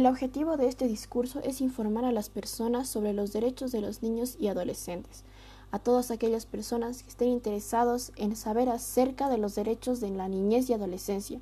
[0.00, 4.02] El objetivo de este discurso es informar a las personas sobre los derechos de los
[4.02, 5.24] niños y adolescentes,
[5.72, 10.26] a todas aquellas personas que estén interesados en saber acerca de los derechos de la
[10.26, 11.38] niñez y adolescencia.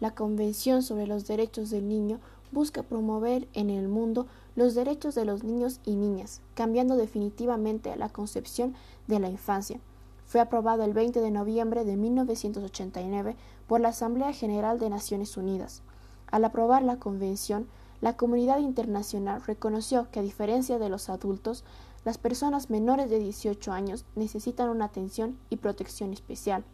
[0.00, 2.18] La Convención sobre los Derechos del Niño
[2.50, 8.08] busca promover en el mundo los derechos de los niños y niñas, cambiando definitivamente la
[8.08, 8.74] concepción
[9.06, 9.80] de la infancia.
[10.24, 13.36] Fue aprobado el 20 de noviembre de 1989
[13.66, 15.82] por la Asamblea General de Naciones Unidas.
[16.30, 17.66] Al aprobar la Convención,
[18.02, 21.62] la comunidad internacional reconoció que a diferencia de los adultos,
[22.04, 26.64] las personas menores de 18 años necesitan una atención y protección especial.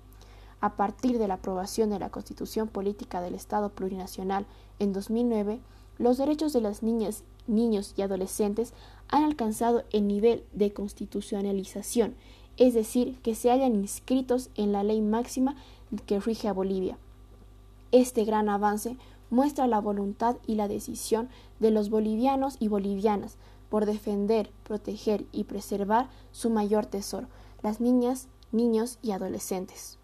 [0.63, 4.47] A partir de la aprobación de la Constitución Política del Estado Plurinacional
[4.79, 5.61] en 2009,
[5.99, 8.73] los derechos de las niñas, niños y adolescentes
[9.09, 12.15] han alcanzado el nivel de constitucionalización,
[12.57, 15.57] es decir, que se hayan inscritos en la ley máxima
[16.07, 16.97] que rige a Bolivia.
[17.93, 18.97] Este gran avance
[19.31, 21.29] muestra la voluntad y la decisión
[21.61, 23.37] de los bolivianos y bolivianas
[23.69, 27.29] por defender, proteger y preservar su mayor tesoro,
[27.63, 29.99] las niñas, niños y adolescentes.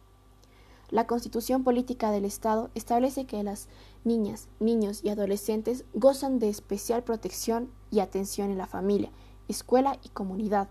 [0.90, 3.68] La Constitución Política del Estado establece que las
[4.04, 9.10] niñas, niños y adolescentes gozan de especial protección y atención en la familia,
[9.48, 10.68] escuela y comunidad.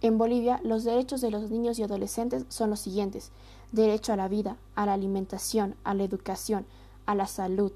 [0.00, 3.32] En Bolivia, los derechos de los niños y adolescentes son los siguientes:
[3.72, 6.64] derecho a la vida, a la alimentación, a la educación,
[7.04, 7.72] a la salud,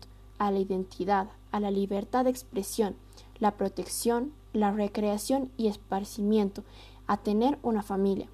[0.46, 2.96] a la identidad, a la libertad de expresión,
[3.38, 6.64] la protección, la recreación y esparcimiento,
[7.06, 8.28] a tener una familia.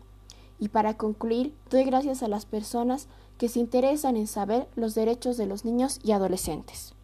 [0.58, 5.36] Y para concluir, doy gracias a las personas que se interesan en saber los derechos
[5.36, 6.94] de los niños y adolescentes.